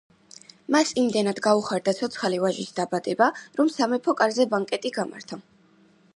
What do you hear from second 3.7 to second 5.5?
სამეფო კარზე ბანკეტი გამართა.